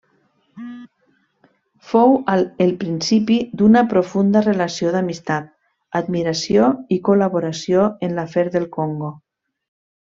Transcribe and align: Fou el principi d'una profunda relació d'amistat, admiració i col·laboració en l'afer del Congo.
Fou 1.89 2.15
el 2.63 2.71
principi 2.85 3.37
d'una 3.61 3.85
profunda 3.93 4.43
relació 4.47 4.95
d'amistat, 4.97 5.55
admiració 6.03 6.73
i 6.97 7.01
col·laboració 7.11 7.89
en 8.09 8.21
l'afer 8.21 8.51
del 8.59 8.71
Congo. 8.81 9.17